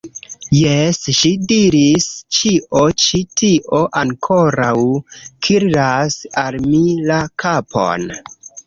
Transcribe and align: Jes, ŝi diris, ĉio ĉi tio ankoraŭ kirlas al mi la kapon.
Jes, 0.59 0.99
ŝi 1.17 1.31
diris, 1.51 2.07
ĉio 2.39 2.81
ĉi 3.05 3.23
tio 3.43 3.83
ankoraŭ 4.03 4.75
kirlas 5.45 6.21
al 6.47 6.63
mi 6.69 6.85
la 7.13 7.25
kapon. 7.47 8.15